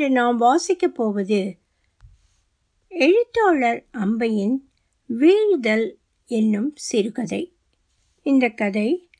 [0.00, 1.58] இன்று நாம் வாசிக்கப் போவது
[2.88, 4.56] எழுத்தாளர் அம்பையின்
[5.18, 5.94] வீழ்தல்
[6.26, 7.56] என்னும் சிறுகதை.
[8.22, 9.10] இந்த கதை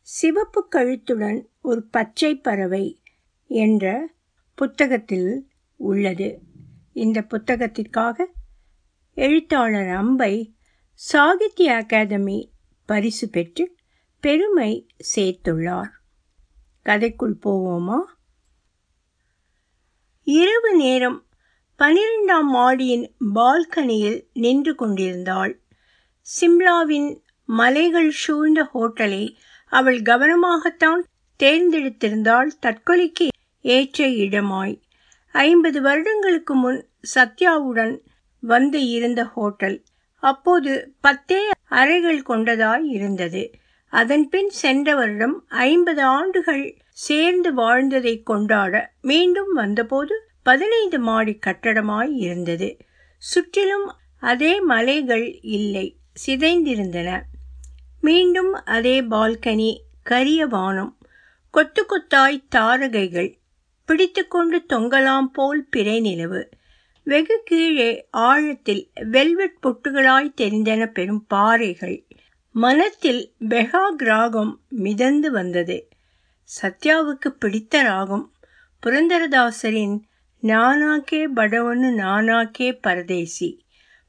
[0.00, 3.02] சிவப்பு கழுத்துடன் ஒரு பச்சை பறவை
[3.46, 4.10] என்ற
[4.54, 6.40] புத்தகத்தில் உள்ளது.
[6.92, 8.24] இந்த புத்தகத்திற்காக
[9.14, 10.56] எழுத்தாளர் அம்பை
[10.94, 12.50] சாகித்ய அகாதமி
[12.86, 13.74] பரிசு பெற்று
[14.20, 14.86] பெருமை
[15.16, 15.90] சேர்த்துள்ளார்.
[16.84, 17.98] கதைக்குள் போவோமா?
[20.24, 21.24] இரவு நேரம்
[21.78, 25.58] பனிரெண்டாம் மாடியின் பால்கனியில் நின்று கொண்டிருந்தாள்.
[26.20, 29.36] சிம்லாவின் மலைகள் சூழ்ந்த ஹோட்டலை
[29.68, 31.02] அவள் கவனமாகத்தான்
[31.42, 32.50] தேர்ந்தெடுத்திருந்தாள்.
[32.62, 33.28] தற்கொலைக்கு
[33.60, 34.80] ஏற்ற இடமாய்.
[35.32, 37.98] ஐம்பது வருடங்களுக்கு முன் சத்யாவுடன்
[38.40, 39.82] வந்து இருந்த ஹோட்டல்
[40.18, 43.50] அப்போது பத்தே அறைகள் கொண்டதாய் இருந்தது.
[43.92, 52.76] அதன்பின் சென்ற வருடம் ஐம்பது ஆண்டுகள் சேர்ந்து வாழ்ந்ததை கொண்டாட மீண்டும் வந்தபோது பதினைந்து மாடி கட்டடமாய் இருந்தது.
[53.18, 57.20] சுற்றிலும் அதே மலைகள் இல்லை சிதைந்திருந்தன.
[58.00, 60.96] மீண்டும் அதே பால்கனி கரிய வானம்
[61.50, 63.38] கொத்து கொத்தாய் தாரகைகள்
[63.84, 66.48] பிடித்துக்கொண்டு தொங்கலாம் போல் பிறை நிலவு.
[67.04, 72.06] வெகு கீழே ஆழத்தில் வெல்வெட் பொட்டுகளாய் தெரிந்தன பெரும் பாறைகள்.
[72.52, 75.88] மனத்தில் பெகா கிராகம் மிதந்து வந்தது.
[76.62, 78.32] சத்யாவுக்கு பிடித்த ராகம்
[78.82, 80.00] புரந்தரதாசரின்
[80.42, 83.64] நானாக்கே படவனு நானாக்கே பரதேசி.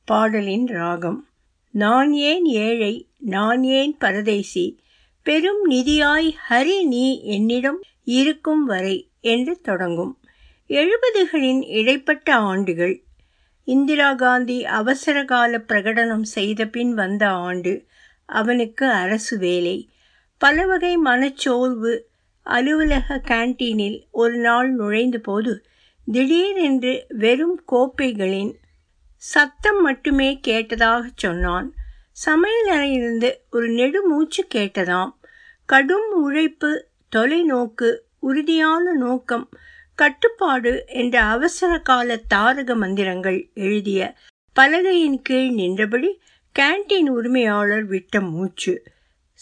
[0.06, 1.28] பாடலின் ராகம்.
[1.72, 3.10] நான் ஏன் ஏழை?
[3.20, 4.82] நான் ஏன் பரதேசி?
[5.24, 10.20] பெரும் நிதியாய் ஹரி நீ என்னிடம் இருக்கும் வரை என்று தொடங்கும்.
[10.68, 13.04] எழுபதுகளின் இடைப்பட்ட ஆண்டுகள்.
[13.64, 17.88] இந்திரா காந்தி அவசரகால பிரகடனம் செய்த பின் வந்த ஆண்டு.
[18.26, 19.90] அவனுக்கு அரசு வேலை.
[20.38, 22.12] பலவகை மனச்சோர்வு
[22.44, 25.66] அலுவலக கேன்டீனில் ஒரு நாள் நுழைந்த போது
[26.06, 28.54] திடீரென்று வெறும் கோப்பைகளின்
[29.16, 31.74] சத்தம் மட்டுமே கேட்டதாக சொன்னான்.
[32.12, 35.10] சமையல் அறையிலிருந்து ஒரு நெடுமூச்சு கேட்டதாம்.
[35.66, 39.50] கடும் உழைப்பு தொலைநோக்கு உறுதியான நோக்கம்
[39.96, 44.16] கட்டுப்பாடு என்ற அவசர கால தாரக மந்திரங்கள் எழுதிய
[44.56, 46.20] பலகையின் கீழ் நின்றபடி
[46.60, 48.84] கேன்டீன் உரிமையாளர் விட்ட மூச்சு.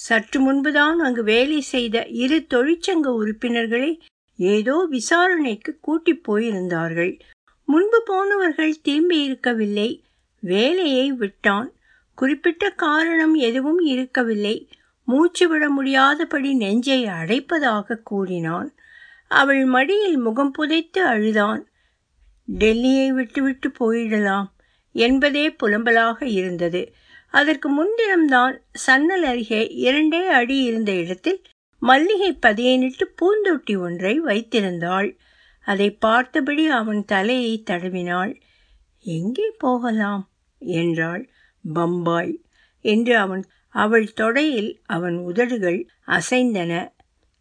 [0.02, 4.02] சற்று முன்புதான் அங்கு வேலை செய்த இரு தொழிற்சங்க உறுப்பினர்களை
[4.38, 7.20] ஏதோ விசாரணைக்கு கூட்டி போயிருந்தார்கள்.
[7.66, 10.04] முன்பு போனவர்கள் திரும்பி இருக்கவில்லை.
[10.40, 11.70] வேலையை விட்டான்.
[12.16, 14.56] குறிப்பிட்ட காரணம் எதுவும் இருக்கவில்லை.
[15.06, 18.76] மூச்சு விட முடியாதபடி நெஞ்சை அடைப்பதாக கூறினான்.
[19.28, 21.62] அவள் மடியில் முகம் புதைத்து அழுதான்.
[22.60, 24.50] டெல்லியை விட்டுவிட்டு போயிடலாம்
[24.96, 26.82] என்பதே புலம்பலாக இருந்தது.
[27.32, 28.56] அதற்கு முன்தினம்தான்
[28.88, 31.42] சன்னல் அருகே இரண்டே அடி இருந்த இடத்தில்
[31.82, 35.10] மல்லிகை பதியனிட்டு பூந்தொட்டி ஒன்றை வைத்திருந்தாள்.
[35.66, 38.34] அதை பார்த்தபடி அவன் தலையை தடவினாள்.
[39.00, 40.24] எங்கே போகலாம்?
[40.58, 41.30] என்றாள்
[41.74, 42.34] பம்பாய்.
[42.86, 43.44] என்று அவன்
[43.76, 46.94] அவள் தொடையில் அவன் உதடுகள் அசைந்தன.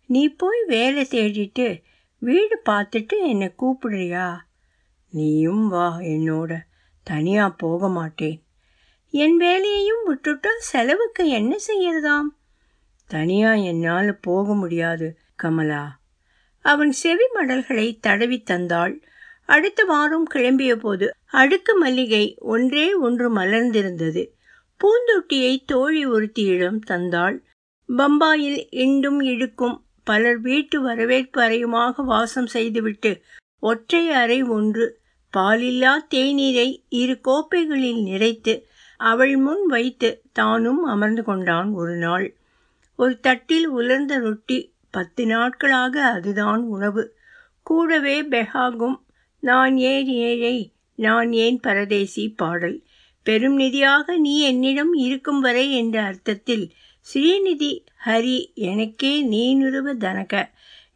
[0.06, 1.82] நீ போய் வேலை தேடிட்டு
[2.18, 4.28] வீடு பார்த்துட்டு என்னை கூப்பிடுறியா?
[5.12, 6.52] நீயும் வா என்னோட.
[7.06, 8.38] தனியா போக மாட்டேன்.
[9.10, 12.28] என் வேலையையும் விட்டுட்டு செலவுக்கு என்ன செய்யறதாம்?
[13.06, 15.84] தனியா என்னால் போக முடியாது கமலா.
[16.64, 18.94] அவன் செவி மடல்களை தடவி தந்தாள்.
[19.46, 24.28] அடுத்த வாரம் கிளம்பிய போது அடுக்கு மல்லிகை ஒன்றே ஒன்று மலர்ந்திருந்தது.
[24.80, 27.38] பூந்தொட்டியை தோழி ஒருத்தியிடம் தந்தாள்.
[27.88, 33.22] பம்பாயில் இண்டும் இழுக்கும் பலர் வீட்டு வரவேற்பு அறையுமாக வாசம் செய்துவிட்டு
[33.58, 35.00] ஒற்றை அறை ஒன்று
[35.32, 38.54] பாலில்லா தேநீரை இரு கோப்பைகளில் நிறைத்து
[39.00, 42.26] அவள் முன் வைத்து தானும் அமர்ந்து கொண்டான் ஒரு நாள்.
[42.98, 44.58] ஒரு தட்டில் உலர்ந்த ரொட்டி
[44.90, 47.02] பத்து நாட்களாக அதுதான் உணவு.
[47.62, 48.96] கூடவே பெஹாகும்
[49.42, 50.56] நான் ஏன் ஏழை?
[50.94, 52.76] நான் ஏன் பரதேசி பாடல்?
[53.26, 56.66] பெரும் நிதியாக நீ என்னிடம் இருக்கும் வரை என்ற அர்த்தத்தில்
[57.06, 57.72] ஸ்ரீநிதி
[58.06, 60.34] ஹரி எனக்கே நீ நிறுவ தனக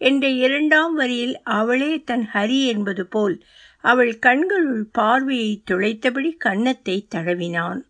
[0.01, 3.37] என்ற இரண்டாம் வரியில் அவளே தன் ஹரி என்பது போல்
[3.85, 7.81] அவள் கண்களுள் பார்வையை துளைத்தபடி கன்னத்தை தடவினான்.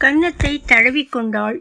[0.00, 1.58] கன்னத்தை தடவிக்கொண்டாள்.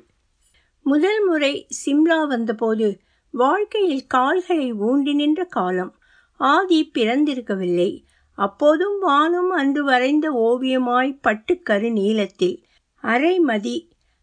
[0.84, 2.88] முதல் முறை சிம்லா வந்தபோது
[3.30, 5.96] வாழ்க்கையில் கால்களை ஊண்டி நின்ற காலம்.
[6.40, 8.04] ஆதி பிறந்திருக்கவில்லை.
[8.38, 12.58] அப்போதும் வானம் அன்று வரைந்த ஓவியமாய் பட்டுக்கரு நீளத்தில்
[13.04, 13.76] அரைமதி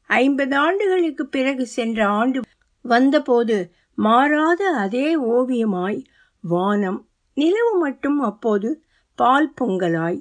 [0.06, 2.40] ஐம்பது ஆண்டுகளுக்கு பிறகு சென்ற ஆண்டு
[2.84, 6.04] வந்தபோது மாறாத அதே ஓவியமாய்
[6.44, 7.00] வானம்
[7.36, 8.84] நிலவு மட்டும் அப்போது
[9.18, 10.20] பால் பொங்கலாய்.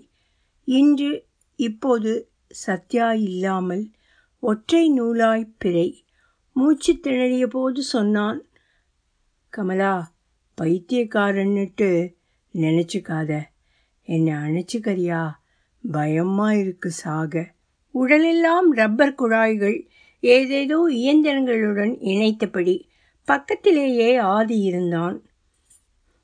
[0.67, 1.11] இன்று
[1.55, 3.91] இப்போது சத்யா இல்லாமல்
[4.39, 6.05] ஒற்றை நூலாய் பிறை
[6.53, 8.45] மூச்சு திணறிய போது சொன்னான்
[9.49, 10.11] கமலா
[10.61, 12.13] பைத்தியக்காரன்னுட்டு
[12.53, 13.41] நினச்சிக்காத.
[14.03, 15.29] என்னை அணைச்சிக்கரியா
[15.91, 17.53] பயமா இருக்கு சாக.
[17.91, 19.87] உடலெல்லாம் ரப்பர் குழாய்கள்
[20.19, 22.87] ஏதேதோ இயந்திரங்களுடன் இணைத்தபடி
[23.25, 25.23] பக்கத்திலேயே ஆதி இருந்தான்.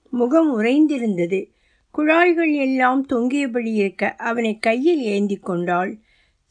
[0.10, 1.52] முகம் உறைந்திருந்தது.
[1.92, 6.00] குழாய்கள் எல்லாம் தொங்கியபடி இருக்க அவனை கையில் ஏந்தி கொண்டாள்.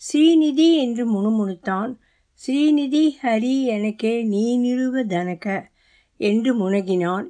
[0.07, 1.95] ஸ்ரீநிதி என்று முணுமுணுத்தான்
[2.41, 5.73] ஸ்ரீநிதி ஹரி எனக்கே நீ நிறுவ தனக
[6.17, 7.27] என்று முனகினான்.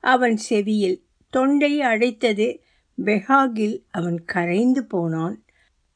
[0.00, 2.60] அவன் செவியில் தொண்டை அடைத்தது
[3.04, 5.44] பெஹாகில் அவன் கரைந்து போனான்.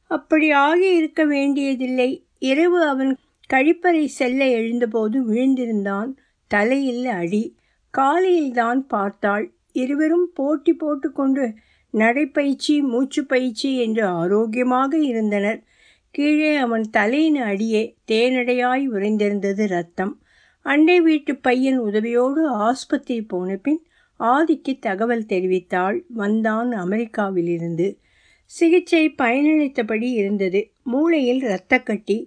[0.07, 2.25] அப்படி ஆகி இருக்க வேண்டியதில்லை.
[2.39, 3.17] இரவு அவன்
[3.53, 6.11] கழிப்பறை செல்ல எழுந்தபோது விழுந்திருந்தான்.
[6.47, 7.55] தலையில் அடி.
[7.89, 9.53] காலையில்தான் பார்த்தாள்.
[9.71, 11.53] இருவரும் போட்டி போட்டுக்கொண்டு
[11.93, 15.63] நடைப்பயிற்சி மூச்சு பயிற்சி என்று ஆரோக்கியமாக இருந்தனர்.
[16.11, 20.21] கீழே அவன் தலையின் அடியே தேனடையாய் உறைந்திருந்தது ரத்தம்.
[20.65, 23.85] அண்டை வீட்டு பையன் உதவியோடு ஆஸ்பத்திரி போன பின்
[24.19, 26.01] ஆதிக்கு தகவல் தெரிவித்தாள்.
[26.07, 27.97] வந்தான் அமெரிக்காவிலிருந்து.
[28.45, 30.71] சிகிச்சை பயனளித்தபடி இருந்தது.
[30.83, 32.17] மூளையில் இரத்தக்கட்டி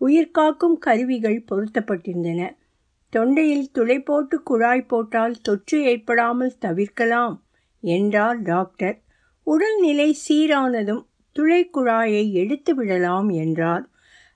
[0.00, 2.56] உயிர்காக்கும் கருவிகள் பொருத்தப்பட்டிருந்தன.
[3.12, 7.36] தொண்டையில் துளை போட்டு குழாய் போட்டால் தொற்று ஏற்படாமல் தவிர்க்கலாம்
[7.80, 8.96] என்றார் டாக்டர்.
[9.46, 11.04] உடல்நிலை சீரானதும்
[11.38, 13.88] துளைக்குழாயை எடுத்து விடலாம் என்றார்.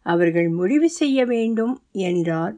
[0.02, 2.56] அவர்கள் முடிவு செய்ய வேண்டும் என்றார்.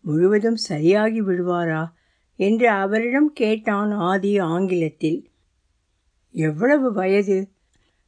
[0.00, 1.92] முழுவதும் சரியாகி விடுவாரா?
[2.36, 5.30] என்று அவரிடம் கேட்டான் ஆதி ஆங்கிலத்தில்.
[6.30, 7.48] எவ்வளவு வயது?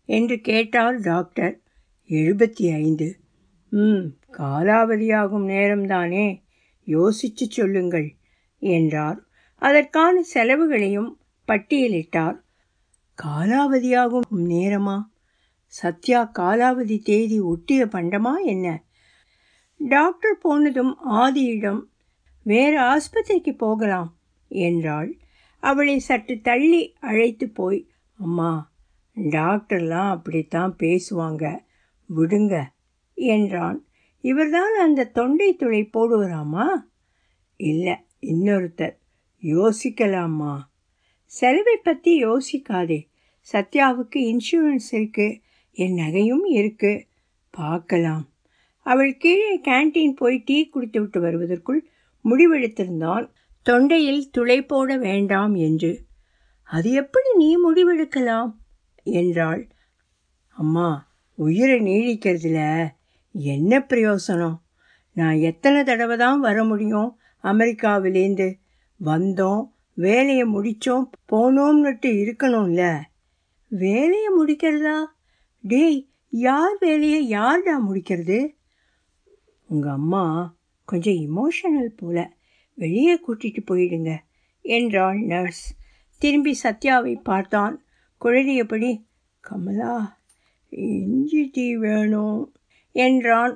[0.04, 1.60] என்று கேட்டார் டாக்டர்.
[2.08, 3.16] எழுபத்தி ஐந்து.
[3.68, 6.42] ம் காலாவதியாகும் நேரம்தானே?
[6.86, 8.16] யோசிச்சு சொல்லுங்கள்
[8.58, 9.20] என்றார்.
[9.54, 12.40] அதற்கான செலவுகளையும் பட்டியலிட்டார்.
[13.22, 15.02] காலாவதியாகும் நேரமா?
[15.72, 18.66] சத்யா காலாவதி தேதி ஒட்டிய பண்டமா என்ன?
[19.80, 21.82] டாக்டர் போனதும் ஆதியிடம்
[22.46, 24.10] வேற ஆஸ்பத்திரிக்கு போகலாம்
[24.50, 25.10] என்றாள்.
[25.62, 27.80] அவளை சற்று தள்ளி அழைத்து போய்
[28.18, 28.52] அம்மா
[29.16, 31.44] டாக்டர்லாம் அப்படித்தான் பேசுவாங்க
[32.10, 32.54] விடுங்க
[33.18, 33.78] என்றான்.
[34.24, 36.66] இவர்தான் அந்த தொண்டை துளை போடுவராமா?
[37.60, 38.96] இல்லை இன்னொருத்தர்
[39.42, 40.54] யோசிக்கலாமா
[41.32, 42.98] செலவை பற்றி யோசிக்காதே
[43.48, 45.38] சத்யாவுக்கு இன்சூரன்ஸ் இருக்குது
[45.78, 47.06] என் நகையும் இருக்கு.
[47.50, 48.28] பார்க்கலாம்.
[48.86, 51.80] அவள் கீழே கேன்டீன் போய் டீ குடித்து விட்டு வருவதற்குள்
[52.24, 53.26] முடிவெடுத்திருந்தான்
[53.62, 55.90] தொண்டையில் துளை போட வேண்டாம் என்று.
[56.62, 58.50] அது எப்படி நீ முடிவெடுக்கலாம்?
[59.02, 59.62] என்றாள்.
[60.48, 60.88] அம்மா
[61.34, 62.88] உயிரை நீடிக்கிறதுல
[63.32, 64.58] என்ன பிரயோசனம்?
[65.12, 67.18] நான் எத்தனை தடவை தான் வர முடியும்?
[67.42, 68.48] அமெரிக்காவிலேருந்து
[69.04, 69.64] வந்தோம்
[69.94, 73.00] வேலையை முடித்தோம் போனோம்னுட்டு இருக்கணும்ல.
[73.68, 74.98] வேலையை முடிக்கிறதா?
[75.64, 78.38] டேய் யார் வேலையை யார்டா முடிக்கிறது?
[79.68, 80.24] உங்கள் அம்மா
[80.84, 82.36] கொஞ்சம் இமோஷனல் போல.
[82.74, 84.12] வெளியே கூட்டிகிட்டு போயிடுங்க
[84.64, 85.64] என்றாள் நர்ஸ்
[86.18, 87.74] திரும்பி சத்யாவை பார்த்தான்.
[88.20, 88.90] குழறியபடி
[89.44, 89.96] கமலா
[90.68, 92.54] இஞ்சி டீ வேணும்
[92.92, 93.54] என்றான்.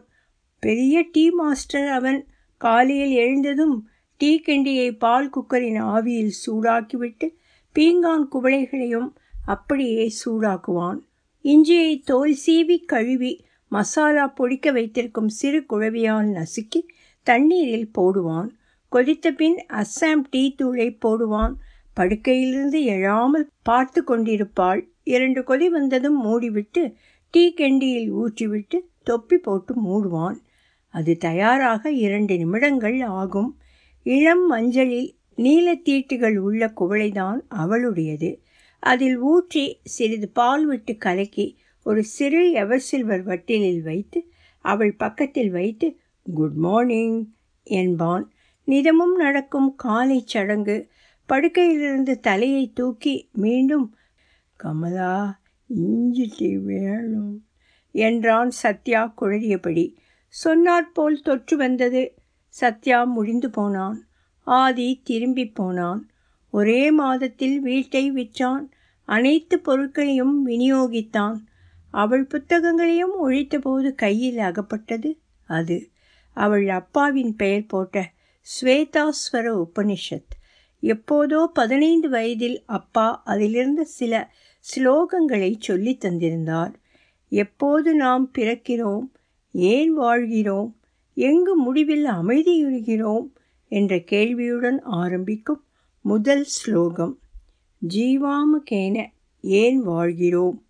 [0.62, 2.20] பெரிய டீ மாஸ்டர் அவன்
[2.56, 3.76] காலையில் எழுந்ததும்
[4.16, 7.28] டீ கெண்டியை பால் குக்கரின் ஆவியில் சூடாக்கிவிட்டு
[7.74, 9.10] பீங்கான் குவளைகளையும்
[9.44, 11.00] அப்படியே சூடாக்குவான்.
[11.44, 16.80] இஞ்சியை தோல் சீவி கழுவி மசாலா பொடிக்க வைத்திருக்கும் சிறு குழவியால் நசுக்கி
[17.22, 18.48] தண்ணீரில் போடுவான்.
[18.92, 21.54] கொதித்த பின் அஸ்ஸாம் டீ தூளை போடுவான்.
[21.96, 24.88] படுக்கையிலிருந்து எழாமல் பார்த்து கொண்டிருப்பாள்.
[25.02, 26.94] இரண்டு கொதி வந்ததும் மூடிவிட்டு
[27.30, 30.36] டீ கெண்டியில் ஊற்றிவிட்டு தொப்பி போட்டு மூடுவான்.
[30.88, 33.58] அது தயாராக இரண்டு நிமிடங்கள் ஆகும்.
[34.02, 38.42] இளம் மஞ்சளில் நீலத்தீட்டுகள் உள்ள குவளைதான் அவளுடையது.
[38.82, 41.46] அதில் ஊற்றி சிறிது பால் விட்டு கலக்கி
[41.86, 44.20] ஒரு சிறு எவர் சில்வர் வட்டிலில் வைத்து
[44.64, 45.88] அவள் பக்கத்தில் வைத்து
[46.26, 47.18] குட் மார்னிங்
[47.66, 48.24] என்பான்.
[48.68, 50.76] நிதமும் நடக்கும் காலை சடங்கு
[51.28, 53.86] படுக்கையிலிருந்து தலையை தூக்கி மீண்டும்
[54.56, 55.14] கமலா
[55.68, 57.34] இஞ்சி டீ வேணும்
[57.94, 59.84] என்றான் சத்யா குழறியபடி.
[60.34, 62.02] சொன்னாற்போல் தொற்று வந்தது.
[62.54, 63.98] சத்யா முடிந்து போனான்.
[64.46, 66.00] ஆதி திரும்பி போனான்.
[66.52, 68.70] ஒரே மாதத்தில் வீட்டை விற்றான்.
[69.04, 71.36] அனைத்து பொருட்களையும் விநியோகித்தான்.
[71.90, 75.78] அவள் புத்தகங்களையும் ஒழித்தபோது கையில் அகப்பட்டது அது.
[76.34, 78.12] அவள் அப்பாவின் பெயர் போட்ட
[78.46, 80.32] ஸ்வேதாஸ்வர உபனிஷத்.
[80.82, 84.30] எப்போதோ பதினைந்து வயதில் அப்பா அதிலிருந்து சில
[84.64, 86.74] ஸ்லோகங்களை சொல்லி தந்திருந்தார்.
[87.28, 89.06] எப்போது நாம் பிறக்கிறோம்?
[89.52, 90.76] ஏன் வாழ்கிறோம்?
[91.14, 93.26] எங்கு முடிவில் அமைதியுறுகிறோம்?
[93.68, 95.64] என்ற கேள்வியுடன் ஆரம்பிக்கும்
[96.04, 97.18] முதல் ஸ்லோகம்
[97.88, 99.06] ஜீவாமுகேன
[99.40, 100.64] ஏன் வாழ்கிறோம்?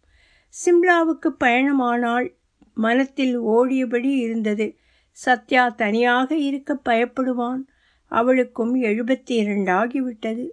[0.49, 2.35] சிம்லாவுக்கு பயணமானால்
[2.75, 4.77] மனத்தில் ஓடியபடி இருந்தது.
[5.11, 7.63] சத்யா தனியாக இருக்க பயப்படுவான்.
[8.07, 10.49] அவளுக்கும் எழுபத்தி இரண்டாகிவிட்டது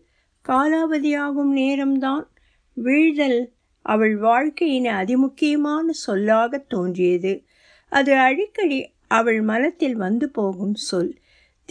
[0.50, 2.28] காலாவதியாகும் நேரம்தான்.
[2.84, 3.46] வீழ்தல்
[3.82, 7.44] அவள் வாழ்க்கையின் அதிமுக்கியமான சொல்லாக தோன்றியது.
[7.90, 11.18] அது அடிக்கடி அவள் மனத்தில் வந்து போகும் சொல்.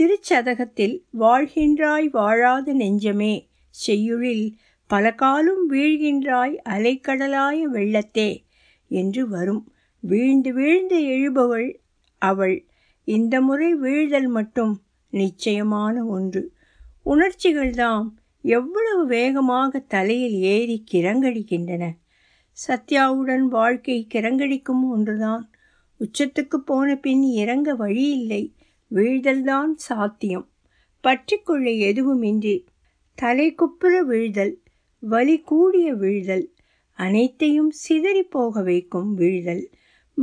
[0.01, 3.49] திருச்சதகத்தில் வாழ்கின்றாய் வாழாத நெஞ்சமே.
[3.71, 8.45] செய்யுளில் பல காலம் வீழ்கின்றாய் அலைக்கடலாய வெள்ளத்தே
[8.89, 9.73] என்று வரும்.
[10.01, 11.75] வீழ்ந்து வீழ்ந்து எழுபவள்
[12.19, 12.67] அவள்.
[13.05, 16.53] இந்த முறை வீழ்தல் மட்டும் நிச்சயமான ஒன்று.
[17.07, 18.09] உணர்ச்சிகள்தாம்
[18.43, 21.91] எவ்வளவு வேகமாக தலையில் ஏறி கிறங்கடிக்கின்றன.
[22.69, 25.51] சத்யாவுடன் வாழ்க்கை கிறங்கடிக்கும் ஒன்றுதான்.
[26.01, 28.53] உச்சத்துக்கு போன பின் இறங்க வழியில்லை.
[28.95, 30.49] வீழ்தல்தான் சாத்தியம்.
[31.01, 32.65] பற்றிக்கொள்ள எதுவுமின்றி.
[33.15, 34.55] தலை குப்புற வீழ்தல்
[34.99, 36.47] வலி கூடிய வீழ்தல்
[36.93, 39.65] அனைத்தையும் சிதறி போக வைக்கும் வீழ்தல்.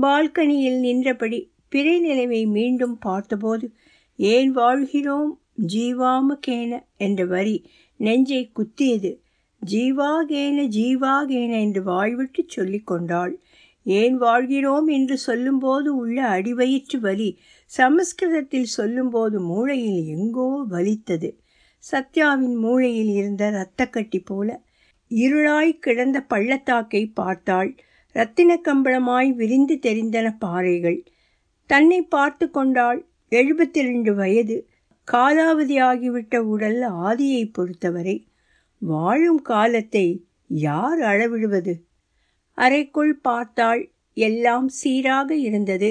[0.01, 3.71] பால்கனியில் நின்றபடி பிறை நிலவை மீண்டும் பார்த்தபோது
[4.17, 6.81] ஏன் வாழ்கிறோம் ஜீவாமகேன?
[6.97, 7.65] என்ற வரி
[7.97, 9.11] நெஞ்சை குத்தியது.
[9.65, 13.39] ஜீவாகேன ஜீவாகேன என்று வாய்விட்டு சொல்லிக் கொண்டாள்.
[13.85, 21.39] ஏன் வாழ்கிறோம் என்று சொல்லும்போது உள்ள அடிவயிற்று வலி சமஸ்கிருதத்தில் சொல்லும்போது மூளையில் எங்கோ வலித்தது.
[21.91, 24.63] சத்யாவின் மூளையில் இருந்த இரத்தக்கட்டி போல
[25.11, 27.77] இருளாய் கிடந்த பள்ளத்தாக்கை பார்த்தாள்.
[28.13, 31.05] இரத்தின கம்பளமாய் விரிந்து தெரிந்தன பாறைகள்.
[31.65, 33.07] தன்னை பார்த்து கொண்டாள்.
[33.29, 34.67] எழுபத்தி ரெண்டு வயது
[35.11, 38.27] காலாவதியாகிவிட்ட உடல் ஆதியை பொறுத்தவரை
[38.77, 41.84] வாழும் காலத்தை யார் அளவிடுவது?
[42.57, 43.81] அறைக்குள் பார்த்தாள்.
[44.17, 45.89] எல்லாம் சீராக இருந்தது.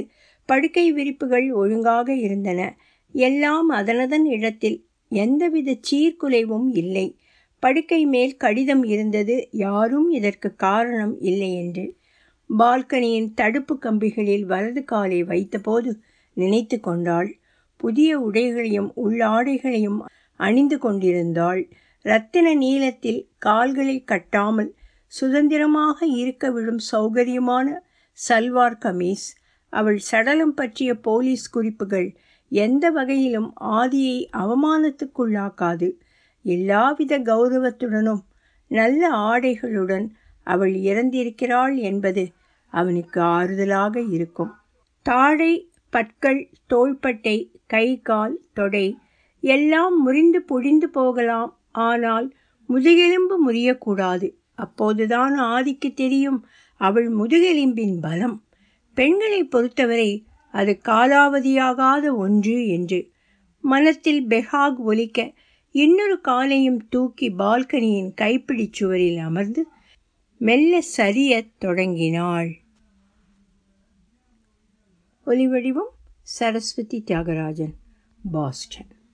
[0.49, 2.61] படுக்கை விரிப்புகள் ஒழுங்காக இருந்தன.
[3.15, 4.79] எல்லாம் அதனதன் இடத்தில்.
[5.13, 7.07] எந்தவித சீர்குலைவும் இல்லை.
[7.63, 9.37] படுக்கை மேல் கடிதம் இருந்தது.
[9.51, 11.85] யாரும் இதற்கு காரணம் இல்லை என்று.
[12.51, 15.91] பால்கனியின் தடுப்பு கம்பிகளில் வலது காலை வைத்தபோது
[16.37, 17.31] நினைத்து கொண்டாள்.
[17.81, 20.01] புதிய உடைகளையும் உள்ளாடைகளையும்
[20.41, 21.63] அணிந்து கொண்டிருந்தாள்.
[22.05, 24.71] இரத்தின நீளத்தில் கால்களை கட்டாமல்
[25.19, 27.67] சுதந்திரமாக இருக்க விடும் சௌகரியமான
[28.19, 29.27] சல்வார் கமீஸ்
[29.73, 32.09] அவள் சடலம் பற்றிய போலீஸ் குறிப்புகள்
[32.53, 35.89] எந்த வகையிலும் ஆதியை அவமானத்துக்குள்ளாக்காது.
[36.45, 38.23] எல்லாவித கௌரவத்துடனும்
[38.71, 40.07] நல்ல ஆடைகளுடன்
[40.47, 42.25] அவள் இறந்திருக்கிறாள் என்பது
[42.73, 44.53] அவனுக்கு ஆறுதலாக இருக்கும்.
[45.07, 45.53] தாழை
[45.93, 48.87] பற்கள் தோள்பட்டை கை கால் தொடை
[49.43, 51.53] எல்லாம் முறிந்து பொழிந்து போகலாம்.
[51.89, 52.27] ஆனால்
[52.69, 54.29] முதுகெலும்பு முறியக்கூடாது.
[54.55, 56.47] அப்போதுதான் ஆதிக்கு தெரியும்
[56.77, 58.45] அவள் முதுகெலும்பின் பலம்.
[58.95, 63.11] பெண்களை பொறுத்தவரை அது காலாவதியாகாத ஒன்று என்று.
[63.61, 65.33] மனத்தில் பெஹாக் ஒலிக்க
[65.71, 69.67] இன்னொரு காலையும் தூக்கி பால்கனியின் கைப்பிடிச் சுவரில் அமர்ந்து
[70.39, 72.61] மெல்ல சரியத் தொடங்கினாள்.
[75.27, 75.93] ஒலிவடிவம்
[76.23, 77.75] சரஸ்வதி தியாகராஜன்
[78.33, 78.97] பாஸ்டன்.